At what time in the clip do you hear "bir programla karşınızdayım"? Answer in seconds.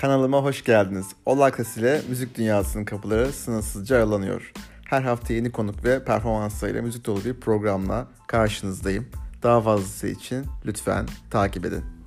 7.24-9.08